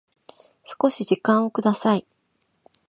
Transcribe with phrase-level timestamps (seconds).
[0.63, 2.07] 少し時間をください